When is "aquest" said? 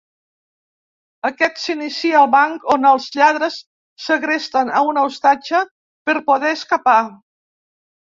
1.29-1.61